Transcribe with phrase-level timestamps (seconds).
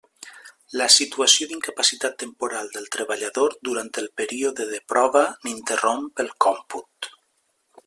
[0.79, 7.13] La situació d'incapacitat temporal del treballador durant el període de prova n'interromp el còmput.